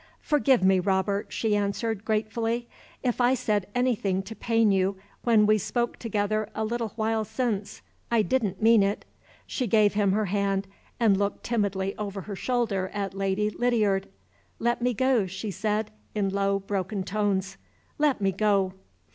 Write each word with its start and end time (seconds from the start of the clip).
"Forgive 0.23 0.63
me, 0.63 0.79
Robert," 0.79 1.31
she 1.31 1.55
answered, 1.55 2.03
gratefully, 2.03 2.67
"if 3.03 3.21
I 3.21 3.35
said 3.35 3.67
anything 3.75 4.23
to 4.23 4.35
pain 4.35 4.71
you 4.71 4.97
when 5.25 5.45
we 5.45 5.59
spoke 5.59 5.97
together 5.97 6.49
a 6.55 6.65
little 6.65 6.91
while 6.95 7.23
since. 7.23 7.83
I 8.09 8.23
didn't 8.23 8.63
mean 8.63 8.81
it." 8.81 9.05
She 9.45 9.67
gave 9.67 9.93
him 9.93 10.13
her 10.13 10.25
hand, 10.25 10.65
and 10.99 11.17
looked 11.17 11.43
timidly 11.43 11.95
over 11.99 12.21
her 12.21 12.35
shoulder 12.35 12.89
at 12.95 13.13
Lady 13.13 13.51
Lydiard. 13.51 14.07
"Let 14.57 14.81
me 14.81 14.95
go!" 14.95 15.27
she 15.27 15.51
said, 15.51 15.91
in 16.15 16.29
low, 16.29 16.57
broken 16.57 17.03
tones, 17.03 17.57
"Let 17.99 18.21
me 18.21 18.31
go!" 18.31 18.73